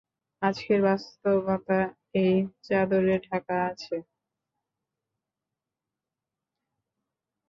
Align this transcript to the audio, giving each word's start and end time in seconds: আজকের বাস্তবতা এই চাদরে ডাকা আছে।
আজকের 0.41 0.79
বাস্তবতা 0.81 1.79
এই 2.15 2.33
চাদরে 2.63 3.15
ডাকা 3.25 3.57
আছে। 3.69 3.95